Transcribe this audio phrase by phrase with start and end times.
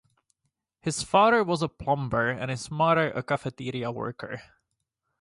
[0.79, 4.41] His father was a plumber and his mother a cafeteria worker.